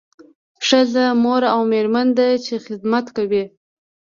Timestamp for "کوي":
3.15-3.43